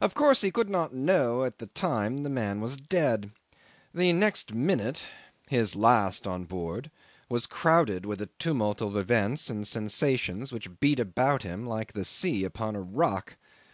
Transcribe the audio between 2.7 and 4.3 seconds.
dead. The